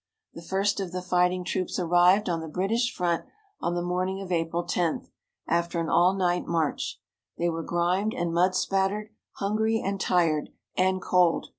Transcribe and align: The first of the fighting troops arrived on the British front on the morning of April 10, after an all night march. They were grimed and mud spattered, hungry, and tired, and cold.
The 0.33 0.41
first 0.41 0.79
of 0.79 0.91
the 0.93 1.01
fighting 1.03 1.43
troops 1.45 1.77
arrived 1.77 2.27
on 2.27 2.41
the 2.41 2.47
British 2.47 2.91
front 2.91 3.23
on 3.59 3.75
the 3.75 3.83
morning 3.83 4.19
of 4.19 4.31
April 4.31 4.63
10, 4.63 5.07
after 5.45 5.79
an 5.79 5.89
all 5.89 6.15
night 6.15 6.47
march. 6.47 6.99
They 7.37 7.49
were 7.49 7.61
grimed 7.61 8.15
and 8.15 8.33
mud 8.33 8.55
spattered, 8.55 9.11
hungry, 9.33 9.79
and 9.79 10.01
tired, 10.01 10.49
and 10.75 11.03
cold. 11.03 11.49